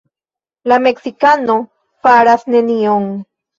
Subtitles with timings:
[0.73, 1.59] La meksikano
[2.07, 3.09] faras nenion.